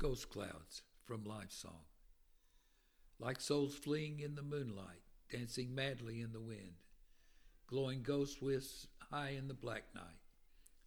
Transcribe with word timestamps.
Ghost 0.00 0.30
Clouds 0.30 0.80
from 1.04 1.24
Life 1.24 1.52
Song. 1.52 1.82
Like 3.18 3.38
souls 3.38 3.74
fleeing 3.74 4.20
in 4.20 4.34
the 4.34 4.40
moonlight, 4.40 5.02
dancing 5.30 5.74
madly 5.74 6.22
in 6.22 6.32
the 6.32 6.40
wind, 6.40 6.76
glowing 7.66 8.02
ghost 8.02 8.40
wisps 8.40 8.86
high 9.10 9.34
in 9.36 9.46
the 9.46 9.52
black 9.52 9.82
night, 9.94 10.22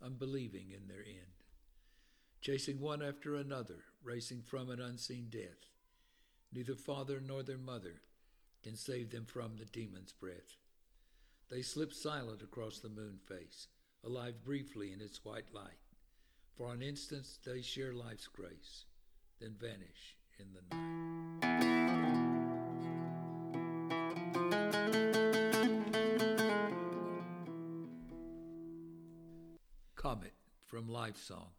unbelieving 0.02 0.72
in 0.72 0.88
their 0.88 1.04
end, 1.06 1.44
chasing 2.42 2.80
one 2.80 3.04
after 3.04 3.36
another, 3.36 3.84
racing 4.04 4.42
from 4.42 4.72
an 4.72 4.82
unseen 4.82 5.28
death. 5.30 5.70
Neither 6.52 6.74
father 6.74 7.22
nor 7.24 7.44
their 7.44 7.60
mother 7.60 8.02
can 8.64 8.76
save 8.76 9.12
them 9.12 9.26
from 9.26 9.58
the 9.58 9.66
demon's 9.66 10.12
breath. 10.12 10.58
They 11.52 11.62
slip 11.62 11.94
silent 11.94 12.42
across 12.42 12.80
the 12.80 12.90
moon 12.90 13.20
face, 13.28 13.68
alive 14.04 14.44
briefly 14.44 14.92
in 14.92 15.02
its 15.02 15.24
white 15.24 15.54
light. 15.54 15.78
For 16.58 16.74
an 16.74 16.82
instant 16.82 17.28
they 17.46 17.62
share 17.62 17.94
life's 17.94 18.28
grace 18.28 18.86
then 19.44 19.56
vanish 19.60 20.16
in 20.40 20.46
the 20.54 20.62
night. 20.74 20.80
Comet 29.96 30.32
from 30.66 30.88
Life 30.88 31.18
Song. 31.18 31.50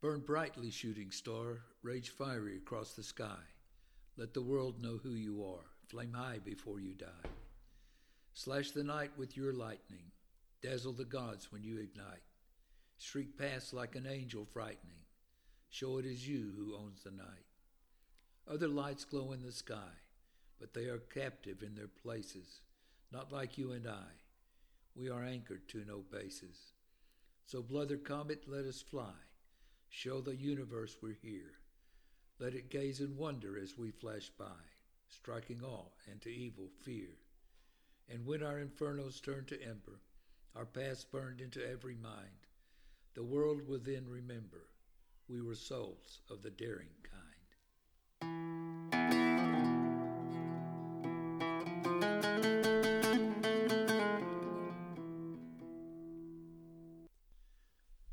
Burn 0.00 0.20
brightly, 0.20 0.70
shooting 0.70 1.10
star, 1.10 1.58
rage 1.82 2.08
fiery 2.10 2.56
across 2.56 2.94
the 2.94 3.02
sky. 3.02 3.26
Let 4.16 4.32
the 4.32 4.40
world 4.40 4.82
know 4.82 4.98
who 5.02 5.10
you 5.10 5.44
are, 5.44 5.66
flame 5.86 6.14
high 6.14 6.38
before 6.42 6.80
you 6.80 6.94
die. 6.94 7.28
Slash 8.32 8.70
the 8.70 8.84
night 8.84 9.10
with 9.18 9.36
your 9.36 9.52
lightning, 9.52 10.12
dazzle 10.62 10.94
the 10.94 11.04
gods 11.04 11.52
when 11.52 11.62
you 11.62 11.78
ignite. 11.78 12.22
Shriek 12.98 13.36
past 13.36 13.74
like 13.74 13.96
an 13.96 14.06
angel 14.06 14.46
frightening 14.50 15.07
Show 15.70 15.98
it 15.98 16.06
is 16.06 16.26
you 16.26 16.52
who 16.56 16.76
owns 16.76 17.02
the 17.02 17.10
night. 17.10 17.46
Other 18.50 18.68
lights 18.68 19.04
glow 19.04 19.32
in 19.32 19.42
the 19.42 19.52
sky, 19.52 19.92
but 20.58 20.72
they 20.72 20.86
are 20.86 20.98
captive 20.98 21.62
in 21.62 21.74
their 21.74 21.88
places, 21.88 22.60
not 23.12 23.32
like 23.32 23.58
you 23.58 23.72
and 23.72 23.86
I. 23.86 24.08
We 24.96 25.10
are 25.10 25.22
anchored 25.22 25.68
to 25.68 25.84
no 25.84 26.02
bases. 26.10 26.72
So, 27.44 27.62
brother 27.62 27.96
comet, 27.96 28.44
let 28.46 28.64
us 28.64 28.80
fly. 28.80 29.14
Show 29.90 30.20
the 30.20 30.34
universe 30.34 30.96
we're 31.02 31.16
here. 31.22 31.58
Let 32.38 32.54
it 32.54 32.70
gaze 32.70 33.00
in 33.00 33.16
wonder 33.16 33.58
as 33.58 33.76
we 33.76 33.90
flash 33.90 34.30
by, 34.38 34.64
striking 35.08 35.62
awe 35.62 35.90
and 36.10 36.20
to 36.22 36.30
evil 36.30 36.68
fear. 36.84 37.18
And 38.08 38.24
when 38.24 38.42
our 38.42 38.58
infernos 38.58 39.22
turn 39.22 39.44
to 39.46 39.62
ember, 39.62 40.00
our 40.56 40.64
past 40.64 41.12
burned 41.12 41.40
into 41.40 41.68
every 41.68 41.94
mind, 41.94 42.46
the 43.14 43.22
world 43.22 43.66
will 43.68 43.80
then 43.80 44.06
remember 44.08 44.68
we 45.28 45.42
were 45.42 45.54
souls 45.54 46.20
of 46.30 46.42
the 46.42 46.50
daring 46.50 46.88
kind. 47.02 47.24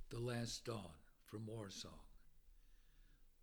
The 0.10 0.20
Last 0.20 0.66
Dawn 0.66 0.82
from 1.26 1.46
War 1.48 1.70
Song. 1.70 1.92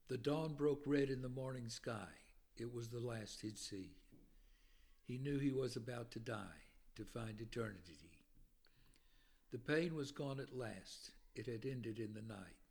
The 0.09 0.19
dawn 0.19 0.53
broke 0.55 0.83
red 0.85 1.09
in 1.09 1.23
the 1.23 1.29
morning 1.31 1.71
sky. 1.71 2.09
It 2.57 2.73
was 2.75 2.89
the 2.89 3.01
last 3.01 3.41
he'd 3.41 3.59
see. 3.59 3.97
He 5.07 5.17
knew 5.17 5.39
he 5.39 5.51
was 5.51 5.77
about 5.77 6.11
to 6.13 6.19
die, 6.19 6.67
to 6.97 7.05
find 7.05 7.41
eternity. 7.41 8.19
The 9.51 9.59
pain 9.59 9.95
was 9.95 10.13
gone 10.13 10.41
at 10.41 10.55
last. 10.55 11.13
It 11.35 11.47
had 11.47 11.65
ended 11.65 11.99
in 11.99 12.13
the 12.13 12.21
night. 12.21 12.62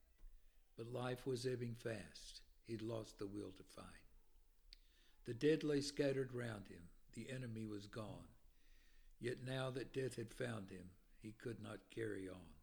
But 0.77 0.93
life 0.93 1.27
was 1.27 1.45
ebbing 1.45 1.75
fast. 1.75 2.41
He'd 2.67 2.81
lost 2.81 3.19
the 3.19 3.27
will 3.27 3.51
to 3.57 3.63
fight. 3.63 3.85
The 5.25 5.33
dead 5.33 5.63
lay 5.63 5.81
scattered 5.81 6.33
round 6.33 6.67
him. 6.69 6.83
The 7.13 7.29
enemy 7.29 7.65
was 7.65 7.87
gone. 7.87 8.27
Yet 9.19 9.37
now 9.45 9.69
that 9.71 9.93
death 9.93 10.15
had 10.15 10.33
found 10.33 10.71
him, 10.71 10.89
he 11.21 11.33
could 11.33 11.61
not 11.61 11.79
carry 11.93 12.27
on. 12.27 12.55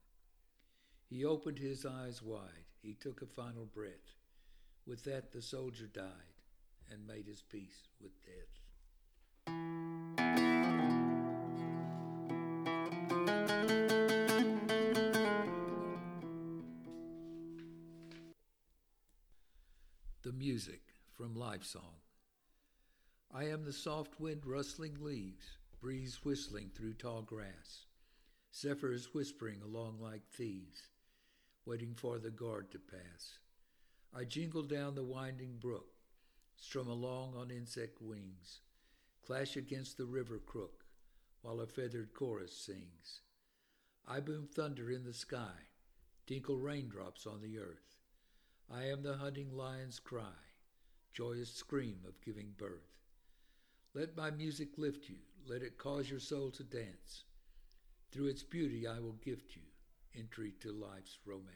He 1.09 1.25
opened 1.25 1.59
his 1.59 1.87
eyes 1.87 2.21
wide. 2.23 2.67
He 2.83 2.95
took 2.95 3.23
a 3.23 3.27
final 3.27 3.65
breath. 3.65 4.15
With 4.87 5.05
that, 5.05 5.33
the 5.33 5.43
soldier 5.43 5.87
died 5.87 6.43
and 6.91 7.07
made 7.07 7.27
his 7.27 7.43
peace 7.43 7.89
with 8.01 8.25
death. 8.25 8.68
Music 20.39 20.83
from 21.17 21.35
Life 21.35 21.65
Song. 21.65 21.97
I 23.35 23.45
am 23.49 23.65
the 23.65 23.73
soft 23.73 24.21
wind 24.21 24.47
rustling 24.47 24.97
leaves, 25.01 25.45
breeze 25.81 26.21
whistling 26.23 26.71
through 26.77 26.95
tall 26.95 27.23
grass, 27.23 27.87
zephyrs 28.55 29.13
whispering 29.13 29.61
along 29.63 29.99
like 30.01 30.23
thieves, 30.31 30.91
waiting 31.67 31.93
for 31.97 32.21
the 32.21 32.31
guard 32.31 32.71
to 32.71 32.79
pass. 32.79 33.39
I 34.15 34.23
jingle 34.25 34.63
down 34.63 34.95
the 34.95 35.03
winding 35.03 35.57
brook, 35.59 35.89
strum 36.57 36.87
along 36.87 37.35
on 37.37 37.51
insect 37.51 38.01
wings, 38.01 38.61
clash 39.27 39.57
against 39.57 39.99
the 39.99 40.07
river 40.07 40.39
crook, 40.39 40.85
while 41.43 41.61
a 41.61 41.67
feathered 41.67 42.15
chorus 42.15 42.57
sings. 42.57 43.23
I 44.07 44.21
boom 44.21 44.47
thunder 44.47 44.89
in 44.89 45.03
the 45.03 45.15
sky, 45.15 45.67
tinkle 46.29 46.59
raindrops 46.59 47.27
on 47.27 47.41
the 47.43 47.59
earth. 47.59 47.98
I 48.71 48.85
am 48.85 49.03
the 49.03 49.17
hunting 49.17 49.51
lion's 49.57 49.99
cry, 49.99 50.37
joyous 51.15 51.51
scream 51.51 52.01
of 52.07 52.21
giving 52.21 52.53
birth. 52.59 52.99
Let 53.95 54.15
my 54.15 54.31
music 54.31 54.77
lift 54.77 55.09
you, 55.09 55.17
let 55.47 55.63
it 55.63 55.79
cause 55.79 56.11
your 56.11 56.21
soul 56.21 56.51
to 56.51 56.63
dance. 56.65 57.25
Through 58.13 58.27
its 58.27 58.43
beauty 58.43 58.87
I 58.87 59.01
will 59.01 59.17
gift 59.25 59.57
you 59.57 59.63
entry 60.15 60.53
to 60.61 60.71
life's 60.71 61.19
romance. 61.25 61.55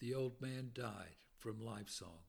The 0.00 0.14
old 0.14 0.38
man 0.42 0.70
died 0.74 1.16
from 1.38 1.64
life 1.64 1.88
song. 1.88 2.20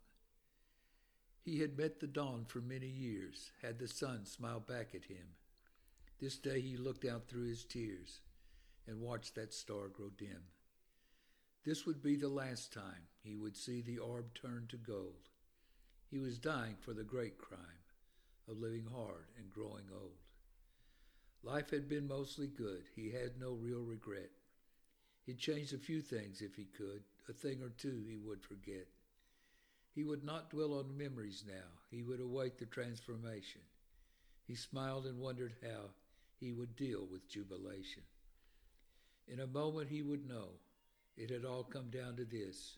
He 1.46 1.60
had 1.60 1.78
met 1.78 2.00
the 2.00 2.08
dawn 2.08 2.46
for 2.46 2.60
many 2.60 2.88
years, 2.88 3.52
had 3.62 3.78
the 3.78 3.88
sun 3.88 4.26
smile 4.26 4.60
back 4.60 4.96
at 4.96 5.06
him. 5.06 5.36
This 6.20 6.38
day 6.38 6.60
he 6.60 6.76
looked 6.76 7.06
out 7.06 7.28
through 7.28 7.48
his 7.48 7.64
tears 7.64 8.22
and 8.88 9.00
watched 9.00 9.36
that 9.36 9.54
star 9.54 9.88
grow 9.90 10.10
dim. 10.10 10.42
This 11.64 11.86
would 11.86 12.02
be 12.02 12.16
the 12.16 12.30
last 12.30 12.74
time 12.74 13.10
he 13.22 13.36
would 13.36 13.56
see 13.56 13.82
the 13.82 14.00
orb 14.00 14.34
turn 14.34 14.66
to 14.70 14.78
gold. 14.78 15.30
He 16.10 16.18
was 16.18 16.40
dying 16.40 16.78
for 16.82 16.96
the 16.96 17.04
great 17.04 17.38
crime 17.38 17.84
of 18.48 18.58
living 18.58 18.88
hard 18.92 19.28
and 19.38 19.52
growing 19.52 19.86
old. 19.94 20.18
Life 21.44 21.70
had 21.70 21.88
been 21.88 22.08
mostly 22.08 22.48
good. 22.48 22.86
He 22.96 23.12
had 23.12 23.40
no 23.40 23.52
real 23.52 23.84
regret. 23.84 24.32
He'd 25.28 25.38
change 25.38 25.74
a 25.74 25.78
few 25.78 26.02
things 26.02 26.42
if 26.42 26.56
he 26.56 26.66
could, 26.66 27.04
a 27.30 27.34
thing 27.34 27.62
or 27.62 27.70
two 27.70 28.04
he 28.08 28.18
would 28.18 28.42
forget. 28.42 28.88
He 29.96 30.04
would 30.04 30.26
not 30.26 30.50
dwell 30.50 30.74
on 30.74 30.98
memories 30.98 31.46
now. 31.48 31.72
He 31.90 32.04
would 32.04 32.20
await 32.20 32.58
the 32.58 32.66
transformation. 32.66 33.62
He 34.46 34.54
smiled 34.54 35.06
and 35.06 35.20
wondered 35.20 35.54
how 35.64 35.92
he 36.38 36.52
would 36.52 36.76
deal 36.76 37.08
with 37.10 37.30
jubilation. 37.30 38.04
In 39.26 39.40
a 39.40 39.48
moment 39.48 39.90
he 39.90 40.02
would 40.02 40.28
know 40.28 40.50
it 41.16 41.30
had 41.30 41.46
all 41.46 41.64
come 41.64 41.90
down 41.90 42.18
to 42.18 42.26
this. 42.26 42.76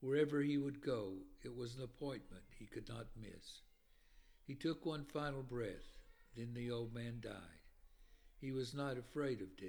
Wherever 0.00 0.40
he 0.40 0.56
would 0.56 0.80
go, 0.80 1.12
it 1.42 1.54
was 1.54 1.76
an 1.76 1.82
appointment 1.82 2.44
he 2.58 2.64
could 2.64 2.88
not 2.88 3.08
miss. 3.20 3.60
He 4.46 4.54
took 4.54 4.86
one 4.86 5.04
final 5.04 5.42
breath, 5.42 5.98
then 6.34 6.54
the 6.54 6.70
old 6.70 6.94
man 6.94 7.20
died. 7.20 7.34
He 8.40 8.50
was 8.50 8.72
not 8.72 8.96
afraid 8.96 9.42
of 9.42 9.58
death. 9.58 9.68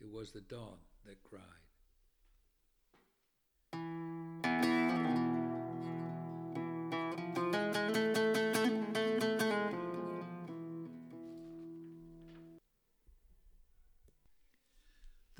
It 0.00 0.08
was 0.08 0.30
the 0.30 0.40
dawn 0.40 0.78
that 1.04 1.24
cried. 1.24 1.63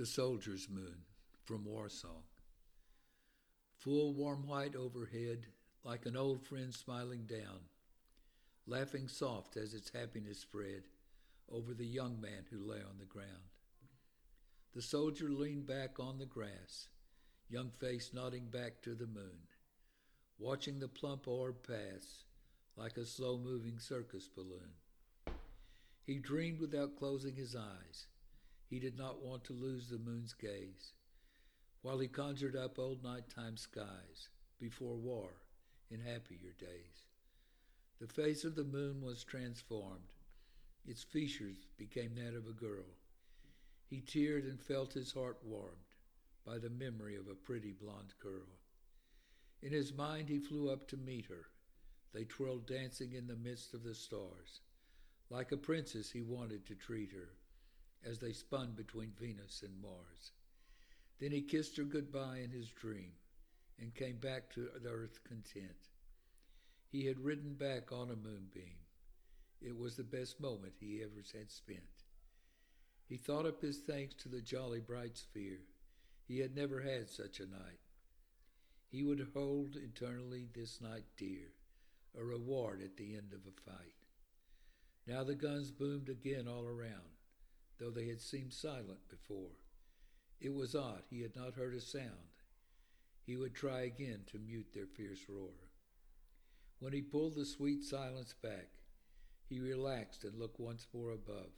The 0.04 0.10
Soldier's 0.10 0.68
Moon 0.68 0.98
from 1.44 1.64
War 1.64 1.88
Song. 1.88 2.24
Full 3.78 4.12
warm 4.12 4.46
white 4.46 4.76
overhead, 4.76 5.46
like 5.82 6.04
an 6.04 6.14
old 6.14 6.42
friend 6.42 6.74
smiling 6.74 7.24
down, 7.24 7.60
laughing 8.66 9.08
soft 9.08 9.56
as 9.56 9.72
its 9.72 9.90
happiness 9.94 10.40
spread 10.40 10.82
over 11.50 11.72
the 11.72 11.86
young 11.86 12.20
man 12.20 12.44
who 12.50 12.70
lay 12.70 12.80
on 12.80 12.98
the 12.98 13.06
ground. 13.06 13.48
The 14.74 14.82
soldier 14.82 15.30
leaned 15.30 15.66
back 15.66 15.98
on 15.98 16.18
the 16.18 16.26
grass, 16.26 16.88
young 17.48 17.70
face 17.70 18.10
nodding 18.12 18.50
back 18.50 18.82
to 18.82 18.94
the 18.94 19.06
moon, 19.06 19.48
watching 20.38 20.80
the 20.80 20.88
plump 20.88 21.26
orb 21.26 21.66
pass 21.66 22.24
like 22.76 22.98
a 22.98 23.06
slow 23.06 23.38
moving 23.38 23.78
circus 23.78 24.28
balloon. 24.28 24.74
He 26.02 26.18
dreamed 26.18 26.60
without 26.60 26.98
closing 26.98 27.36
his 27.36 27.56
eyes. 27.56 28.08
He 28.74 28.80
did 28.80 28.98
not 28.98 29.22
want 29.22 29.44
to 29.44 29.52
lose 29.52 29.86
the 29.86 30.00
moon's 30.00 30.32
gaze, 30.32 30.94
while 31.82 32.00
he 32.00 32.08
conjured 32.08 32.56
up 32.56 32.76
old 32.76 33.04
nighttime 33.04 33.56
skies 33.56 34.30
before 34.58 34.96
war 34.96 35.30
in 35.92 36.00
happier 36.00 36.50
days. 36.58 37.06
The 38.00 38.08
face 38.08 38.42
of 38.42 38.56
the 38.56 38.64
moon 38.64 39.00
was 39.00 39.22
transformed. 39.22 40.12
Its 40.84 41.04
features 41.04 41.68
became 41.76 42.16
that 42.16 42.34
of 42.34 42.48
a 42.48 42.52
girl. 42.52 42.96
He 43.86 44.00
teared 44.00 44.42
and 44.42 44.60
felt 44.60 44.94
his 44.94 45.12
heart 45.12 45.38
warmed 45.44 45.86
by 46.44 46.58
the 46.58 46.68
memory 46.68 47.14
of 47.14 47.28
a 47.28 47.36
pretty 47.36 47.70
blonde 47.70 48.14
girl. 48.18 48.58
In 49.62 49.70
his 49.70 49.92
mind, 49.92 50.28
he 50.28 50.40
flew 50.40 50.68
up 50.68 50.88
to 50.88 50.96
meet 50.96 51.26
her. 51.26 51.46
They 52.12 52.24
twirled 52.24 52.66
dancing 52.66 53.12
in 53.12 53.28
the 53.28 53.36
midst 53.36 53.72
of 53.72 53.84
the 53.84 53.94
stars. 53.94 54.62
Like 55.30 55.52
a 55.52 55.56
princess, 55.56 56.10
he 56.10 56.22
wanted 56.22 56.66
to 56.66 56.74
treat 56.74 57.12
her 57.12 57.34
as 58.06 58.18
they 58.18 58.32
spun 58.32 58.72
between 58.76 59.12
Venus 59.18 59.62
and 59.62 59.80
Mars. 59.80 60.32
Then 61.20 61.30
he 61.30 61.42
kissed 61.42 61.76
her 61.76 61.84
goodbye 61.84 62.38
in 62.38 62.50
his 62.50 62.68
dream 62.70 63.12
and 63.80 63.94
came 63.94 64.16
back 64.16 64.50
to 64.54 64.68
the 64.82 64.90
earth 64.90 65.20
content. 65.24 65.88
He 66.90 67.06
had 67.06 67.18
ridden 67.18 67.54
back 67.54 67.92
on 67.92 68.10
a 68.10 68.16
moonbeam. 68.16 68.78
It 69.60 69.76
was 69.76 69.96
the 69.96 70.04
best 70.04 70.40
moment 70.40 70.74
he 70.78 71.02
ever 71.02 71.22
had 71.32 71.50
spent. 71.50 71.80
He 73.08 73.16
thought 73.16 73.46
up 73.46 73.60
his 73.60 73.78
thanks 73.78 74.14
to 74.22 74.28
the 74.28 74.40
jolly 74.40 74.80
bright 74.80 75.16
sphere. 75.16 75.60
He 76.26 76.38
had 76.38 76.54
never 76.54 76.80
had 76.80 77.10
such 77.10 77.40
a 77.40 77.46
night. 77.46 77.80
He 78.90 79.02
would 79.02 79.26
hold 79.34 79.76
eternally 79.76 80.46
this 80.54 80.80
night 80.80 81.04
dear, 81.16 81.52
a 82.18 82.24
reward 82.24 82.80
at 82.82 82.96
the 82.96 83.14
end 83.14 83.32
of 83.32 83.40
a 83.40 83.70
fight. 83.70 83.94
Now 85.06 85.24
the 85.24 85.34
guns 85.34 85.70
boomed 85.70 86.08
again 86.08 86.46
all 86.48 86.64
around, 86.64 87.13
though 87.78 87.90
they 87.90 88.06
had 88.06 88.20
seemed 88.20 88.52
silent 88.52 89.08
before. 89.08 89.52
It 90.40 90.54
was 90.54 90.74
odd, 90.74 91.02
he 91.08 91.22
had 91.22 91.34
not 91.34 91.54
heard 91.54 91.74
a 91.74 91.80
sound. 91.80 92.34
He 93.26 93.36
would 93.36 93.54
try 93.54 93.82
again 93.82 94.24
to 94.26 94.38
mute 94.38 94.72
their 94.72 94.86
fierce 94.86 95.28
roar. 95.28 95.54
When 96.78 96.92
he 96.92 97.02
pulled 97.02 97.34
the 97.34 97.46
sweet 97.46 97.82
silence 97.82 98.34
back, 98.34 98.68
he 99.48 99.60
relaxed 99.60 100.24
and 100.24 100.38
looked 100.38 100.60
once 100.60 100.86
more 100.92 101.10
above. 101.10 101.52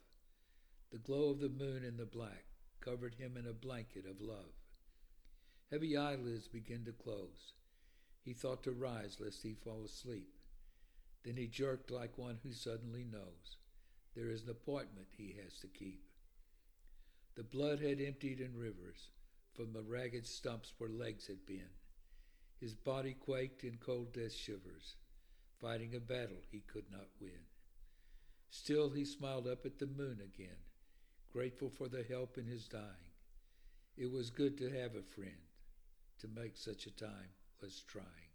The 0.92 0.98
glow 0.98 1.30
of 1.30 1.40
the 1.40 1.48
moon 1.48 1.84
in 1.84 1.96
the 1.96 2.06
black 2.06 2.44
covered 2.80 3.14
him 3.14 3.36
in 3.36 3.46
a 3.46 3.52
blanket 3.52 4.06
of 4.06 4.20
love. 4.20 4.52
Heavy 5.70 5.96
eyelids 5.96 6.46
began 6.46 6.84
to 6.84 6.92
close. 6.92 7.54
He 8.24 8.32
thought 8.32 8.62
to 8.64 8.72
rise 8.72 9.18
lest 9.18 9.42
he 9.42 9.54
fall 9.54 9.84
asleep. 9.84 10.28
Then 11.24 11.36
he 11.36 11.48
jerked 11.48 11.90
like 11.90 12.16
one 12.16 12.38
who 12.42 12.52
suddenly 12.52 13.02
knows 13.02 13.56
there 14.16 14.30
is 14.30 14.42
an 14.42 14.50
appointment 14.50 15.06
he 15.16 15.36
has 15.44 15.60
to 15.60 15.66
keep. 15.66 16.02
The 17.36 17.44
blood 17.44 17.80
had 17.80 18.00
emptied 18.00 18.40
in 18.40 18.56
rivers 18.56 19.10
from 19.54 19.72
the 19.72 19.82
ragged 19.82 20.26
stumps 20.26 20.72
where 20.78 20.88
legs 20.88 21.26
had 21.26 21.44
been. 21.44 21.68
His 22.58 22.74
body 22.74 23.12
quaked 23.12 23.62
in 23.62 23.76
cold 23.76 24.14
death 24.14 24.32
shivers, 24.32 24.96
fighting 25.60 25.94
a 25.94 26.00
battle 26.00 26.40
he 26.50 26.60
could 26.60 26.90
not 26.90 27.08
win. 27.20 27.44
Still 28.48 28.90
he 28.90 29.04
smiled 29.04 29.46
up 29.46 29.66
at 29.66 29.78
the 29.78 29.86
moon 29.86 30.20
again, 30.24 30.56
grateful 31.30 31.68
for 31.68 31.88
the 31.88 32.02
help 32.02 32.38
in 32.38 32.46
his 32.46 32.66
dying. 32.66 33.12
It 33.98 34.10
was 34.10 34.30
good 34.30 34.56
to 34.58 34.70
have 34.70 34.94
a 34.94 35.02
friend, 35.02 35.50
to 36.20 36.28
make 36.28 36.56
such 36.56 36.86
a 36.86 36.96
time 36.96 37.30
less 37.62 37.82
trying. 37.86 38.25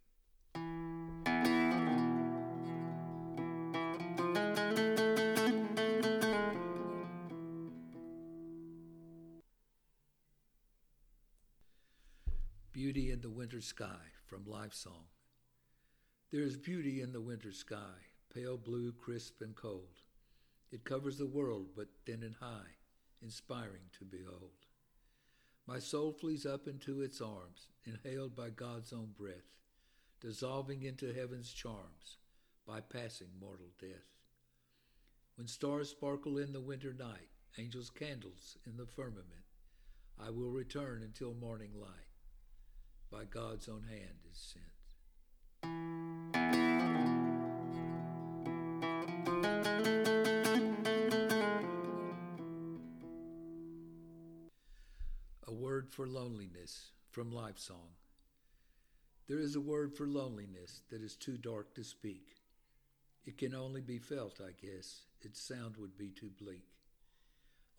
The 13.21 13.29
Winter 13.29 13.61
Sky 13.61 14.09
from 14.25 14.45
Life 14.45 14.73
Song. 14.73 15.05
There 16.31 16.41
is 16.41 16.57
beauty 16.57 17.01
in 17.01 17.11
the 17.11 17.21
winter 17.21 17.51
sky, 17.51 18.07
pale 18.33 18.57
blue, 18.57 18.91
crisp, 18.93 19.41
and 19.41 19.55
cold. 19.55 20.01
It 20.71 20.85
covers 20.85 21.19
the 21.19 21.27
world, 21.27 21.67
but 21.75 21.89
thin 22.03 22.23
and 22.23 22.33
high, 22.39 22.77
inspiring 23.21 23.83
to 23.99 24.05
behold. 24.05 24.65
My 25.67 25.77
soul 25.77 26.13
flees 26.13 26.47
up 26.47 26.67
into 26.67 27.01
its 27.01 27.21
arms, 27.21 27.67
inhaled 27.85 28.35
by 28.35 28.49
God's 28.49 28.91
own 28.91 29.09
breath, 29.15 29.53
dissolving 30.19 30.81
into 30.81 31.13
heaven's 31.13 31.53
charms, 31.53 32.17
bypassing 32.67 33.39
mortal 33.39 33.69
death. 33.79 34.17
When 35.35 35.45
stars 35.45 35.89
sparkle 35.89 36.39
in 36.39 36.53
the 36.53 36.61
winter 36.61 36.95
night, 36.97 37.29
angels' 37.59 37.91
candles 37.91 38.57
in 38.65 38.77
the 38.77 38.87
firmament, 38.87 39.45
I 40.19 40.31
will 40.31 40.49
return 40.49 41.03
until 41.03 41.35
morning 41.35 41.71
light 41.79 42.10
by 43.11 43.25
God's 43.25 43.67
own 43.67 43.83
hand 43.89 44.19
is 44.31 44.53
sent. 44.53 44.65
A 55.45 55.53
word 55.53 55.89
for 55.89 56.07
loneliness 56.07 56.91
from 57.09 57.31
Life 57.31 57.59
Song. 57.59 57.89
There 59.27 59.39
is 59.39 59.55
a 59.55 59.61
word 59.61 59.93
for 59.95 60.07
loneliness 60.07 60.83
that 60.89 61.01
is 61.01 61.15
too 61.15 61.37
dark 61.37 61.75
to 61.75 61.83
speak. 61.83 62.37
It 63.25 63.37
can 63.37 63.53
only 63.53 63.81
be 63.81 63.99
felt, 63.99 64.39
I 64.39 64.51
guess. 64.65 65.01
Its 65.21 65.41
sound 65.41 65.75
would 65.77 65.97
be 65.97 66.11
too 66.11 66.31
bleak. 66.41 66.65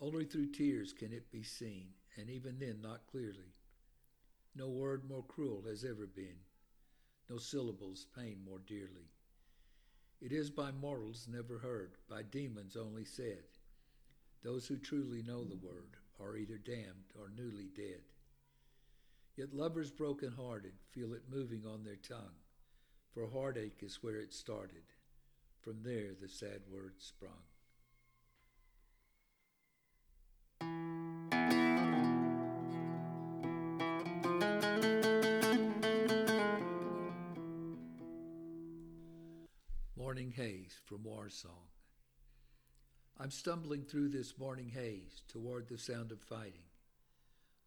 Only 0.01 0.25
through 0.25 0.53
tears 0.53 0.93
can 0.93 1.12
it 1.12 1.33
be 1.33 1.43
seen, 1.43 1.89
and 2.17 2.29
even 2.29 2.59
then 2.59 2.81
not 2.83 3.07
clearly. 3.11 3.55
No 4.54 4.68
word 4.68 5.09
more 5.09 5.23
cruel 5.23 5.62
has 5.66 5.82
ever 5.85 6.06
been, 6.06 6.37
no 7.30 7.38
syllables 7.38 8.06
pain 8.14 8.44
more 8.44 8.59
dearly. 8.59 9.11
It 10.21 10.30
is 10.30 10.50
by 10.50 10.71
mortals 10.71 11.26
never 11.26 11.59
heard, 11.59 11.97
by 12.09 12.23
demons 12.23 12.76
only 12.76 13.04
said. 13.04 13.44
Those 14.42 14.66
who 14.66 14.76
truly 14.76 15.23
know 15.23 15.44
the 15.44 15.56
word 15.56 15.97
are 16.21 16.37
either 16.37 16.59
damned 16.59 17.12
or 17.18 17.30
newly 17.35 17.71
dead. 17.75 18.02
Yet 19.37 19.54
lovers 19.54 19.90
broken 19.90 20.32
hearted 20.32 20.75
feel 20.90 21.14
it 21.14 21.30
moving 21.30 21.64
on 21.66 21.82
their 21.82 21.97
tongue, 21.97 22.37
for 23.14 23.26
heartache 23.26 23.82
is 23.82 24.02
where 24.02 24.21
it 24.21 24.35
started. 24.35 24.85
From 25.61 25.82
there 25.82 26.12
the 26.21 26.28
sad 26.28 26.61
word 26.71 26.94
sprung. 26.99 27.42
Morning 40.37 40.55
Haze 40.55 40.79
from 40.87 41.03
War 41.05 41.29
Song. 41.29 41.69
I'm 43.19 43.31
stumbling 43.31 43.83
through 43.83 44.11
this 44.11 44.39
morning 44.39 44.71
haze 44.73 45.23
toward 45.29 45.69
the 45.69 45.77
sound 45.77 46.12
of 46.12 46.21
fighting. 46.21 46.65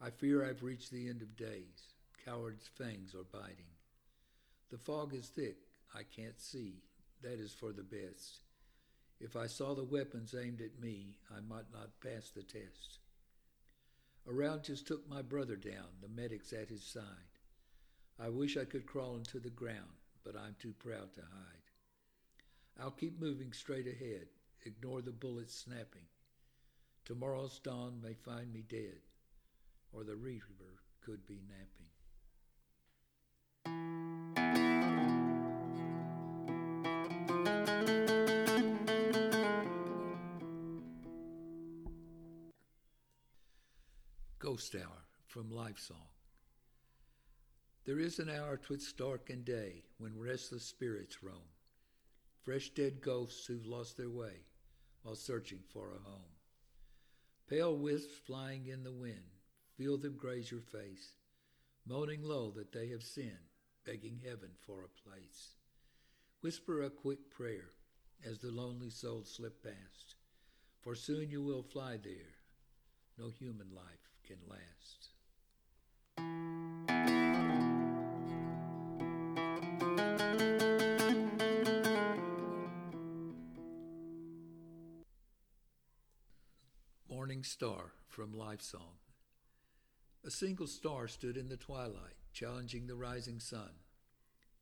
I 0.01 0.09
fear 0.09 0.43
I've 0.43 0.63
reached 0.63 0.89
the 0.89 1.09
end 1.09 1.21
of 1.21 1.35
days. 1.35 1.93
Cowards' 2.23 2.69
fangs 2.75 3.13
are 3.13 3.25
biting. 3.31 3.73
The 4.71 4.77
fog 4.77 5.13
is 5.13 5.27
thick. 5.27 5.57
I 5.93 6.03
can't 6.03 6.39
see. 6.39 6.81
That 7.21 7.39
is 7.39 7.53
for 7.53 7.71
the 7.71 7.83
best. 7.83 8.41
If 9.19 9.35
I 9.35 9.47
saw 9.47 9.75
the 9.75 9.83
weapons 9.83 10.33
aimed 10.33 10.61
at 10.61 10.81
me, 10.81 11.17
I 11.35 11.41
might 11.41 11.71
not 11.71 11.99
pass 12.01 12.29
the 12.29 12.43
test. 12.43 12.99
A 14.27 14.33
round 14.33 14.63
just 14.63 14.87
took 14.87 15.07
my 15.09 15.21
brother 15.21 15.55
down, 15.55 16.01
the 16.01 16.07
medic's 16.07 16.53
at 16.53 16.69
his 16.69 16.83
side. 16.83 17.03
I 18.19 18.29
wish 18.29 18.57
I 18.57 18.65
could 18.65 18.87
crawl 18.87 19.17
into 19.17 19.39
the 19.39 19.49
ground, 19.49 19.99
but 20.23 20.35
I'm 20.35 20.55
too 20.59 20.73
proud 20.79 21.13
to 21.15 21.21
hide. 21.21 21.64
I'll 22.79 22.91
keep 22.91 23.19
moving 23.19 23.53
straight 23.53 23.87
ahead, 23.87 24.27
ignore 24.65 25.01
the 25.01 25.11
bullets 25.11 25.55
snapping. 25.55 26.07
Tomorrow's 27.05 27.59
dawn 27.59 28.01
may 28.03 28.13
find 28.13 28.51
me 28.51 28.63
dead, 28.67 28.99
or 29.93 30.03
the 30.03 30.15
reaper 30.15 30.81
could 31.01 31.25
be 31.25 31.39
napping. 31.47 31.85
Ghost 44.39 44.75
Hour 44.75 45.05
from 45.25 45.49
Life 45.49 45.79
Song. 45.79 45.97
There 47.85 47.99
is 47.99 48.19
an 48.19 48.29
hour 48.29 48.57
twixt 48.57 48.97
dark 48.97 49.29
and 49.29 49.45
day 49.45 49.83
when 49.97 50.19
restless 50.19 50.65
spirits 50.65 51.23
roam, 51.23 51.54
fresh 52.45 52.69
dead 52.69 53.01
ghosts 53.01 53.47
who've 53.47 53.65
lost 53.65 53.97
their 53.97 54.09
way 54.09 54.45
while 55.01 55.15
searching 55.15 55.61
for 55.73 55.93
a 55.93 56.09
home. 56.09 56.21
Pale 57.49 57.77
wisps 57.77 58.13
flying 58.25 58.67
in 58.67 58.83
the 58.83 58.91
wind, 58.91 59.41
feel 59.75 59.97
them 59.97 60.15
graze 60.15 60.51
your 60.51 60.61
face, 60.61 61.15
moaning 61.87 62.21
low 62.21 62.51
that 62.51 62.71
they 62.71 62.89
have 62.89 63.01
sinned, 63.01 63.49
begging 63.83 64.21
heaven 64.23 64.51
for 64.61 64.83
a 64.83 65.09
place. 65.09 65.55
Whisper 66.41 66.83
a 66.83 66.91
quick 66.91 67.31
prayer 67.31 67.71
as 68.23 68.37
the 68.37 68.51
lonely 68.51 68.91
souls 68.91 69.33
slip 69.35 69.63
past, 69.63 70.15
for 70.81 70.93
soon 70.93 71.31
you 71.31 71.41
will 71.41 71.63
fly 71.63 71.97
there. 71.97 72.35
No 73.17 73.31
human 73.31 73.73
life 73.73 74.11
can 74.23 74.37
last. 74.47 75.14
Morning 87.35 87.43
Star 87.43 87.91
from 88.07 88.31
Life 88.31 88.61
Song. 88.61 88.95
A 90.25 90.31
single 90.31 90.67
star 90.67 91.09
stood 91.09 91.35
in 91.35 91.49
the 91.49 91.57
twilight, 91.57 92.15
challenging 92.31 92.87
the 92.87 92.95
rising 92.95 93.41
sun. 93.41 93.71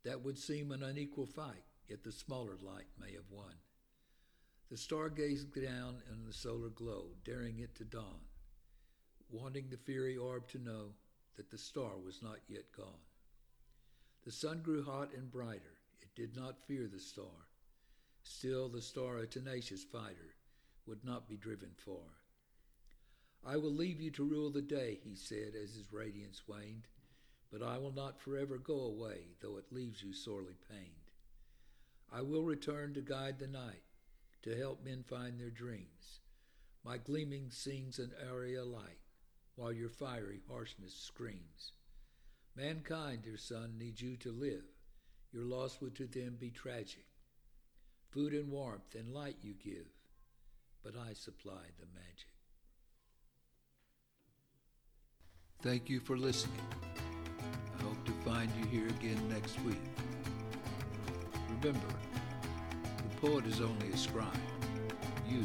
That 0.04 0.24
would 0.24 0.40
seem 0.40 0.72
an 0.72 0.82
unequal 0.82 1.28
fight, 1.28 1.66
yet 1.88 2.04
the 2.04 2.12
smaller 2.12 2.58
light 2.60 2.88
may 3.00 3.14
have 3.14 3.30
won. 3.30 3.54
The 4.72 4.78
star 4.78 5.10
gazed 5.10 5.54
down 5.54 6.02
in 6.12 6.26
the 6.26 6.34
solar 6.34 6.70
glow, 6.70 7.10
daring 7.24 7.60
it 7.60 7.76
to 7.76 7.84
dawn 7.84 8.22
wanting 9.30 9.68
the 9.70 9.78
fiery 9.78 10.18
orb 10.18 10.48
to 10.48 10.58
know 10.58 10.96
that 11.36 11.52
the 11.52 11.60
star 11.60 12.00
was 12.04 12.24
not 12.24 12.40
yet 12.48 12.66
gone. 12.76 13.06
The 14.26 14.32
sun 14.32 14.64
grew 14.64 14.84
hot 14.84 15.12
and 15.16 15.32
brighter. 15.32 15.78
It 16.02 16.16
did 16.16 16.36
not 16.36 16.66
fear 16.66 16.90
the 16.92 17.00
star. 17.00 17.46
Still, 18.24 18.68
the 18.68 18.82
star, 18.82 19.18
a 19.18 19.28
tenacious 19.28 19.84
fighter, 19.84 20.34
would 20.88 21.06
not 21.06 21.30
be 21.30 21.38
driven 21.38 21.70
far. 21.78 22.23
I 23.46 23.58
will 23.58 23.74
leave 23.74 24.00
you 24.00 24.10
to 24.12 24.24
rule 24.24 24.50
the 24.50 24.62
day, 24.62 25.00
he 25.04 25.16
said 25.16 25.54
as 25.56 25.76
his 25.76 25.92
radiance 25.92 26.48
waned, 26.48 26.88
but 27.52 27.62
I 27.62 27.78
will 27.78 27.92
not 27.92 28.20
forever 28.20 28.58
go 28.58 28.80
away, 28.82 29.36
though 29.42 29.58
it 29.58 29.72
leaves 29.72 30.02
you 30.02 30.14
sorely 30.14 30.56
pained. 30.70 31.12
I 32.12 32.22
will 32.22 32.44
return 32.44 32.94
to 32.94 33.02
guide 33.02 33.40
the 33.40 33.48
night, 33.48 33.84
to 34.44 34.56
help 34.56 34.84
men 34.84 35.04
find 35.04 35.40
their 35.40 35.50
dreams. 35.50 36.22
My 36.86 36.98
gleaming 36.98 37.50
sings 37.50 38.00
an 38.00 38.12
area 38.30 38.64
light 38.64 39.00
while 39.56 39.72
your 39.72 39.90
fiery 39.90 40.42
harshness 40.50 40.96
screams. 40.96 41.74
Mankind, 42.56 43.24
dear 43.24 43.38
son, 43.38 43.78
needs 43.78 44.02
you 44.02 44.16
to 44.18 44.32
live. 44.32 44.64
Your 45.32 45.46
loss 45.46 45.80
would 45.82 45.96
to 45.96 46.08
them 46.08 46.38
be 46.40 46.50
tragic. 46.50 47.06
Food 48.10 48.34
and 48.34 48.50
warmth 48.50 48.96
and 48.96 49.14
light 49.14 49.38
you 49.42 49.54
give, 49.54 49.88
but 50.84 50.94
I 50.96 51.14
supply 51.14 51.72
the 51.80 51.88
magic. 51.94 52.33
Thank 55.64 55.90
you 55.90 56.02
for 56.02 56.18
listening. 56.18 56.60
I 57.80 57.84
hope 57.84 58.04
to 58.04 58.12
find 58.30 58.52
you 58.60 58.66
here 58.68 58.90
again 58.90 59.18
next 59.30 59.58
week. 59.62 59.80
Remember, 61.62 61.88
the 62.98 63.22
poet 63.22 63.46
is 63.46 63.62
only 63.62 63.88
a 63.88 63.96
scribe. 63.96 64.28
You 65.26 65.42